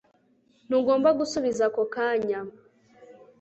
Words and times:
Ntugomba 0.67 1.09
gusubiza 1.19 1.61
ako 1.69 1.83
kanya 1.93 2.39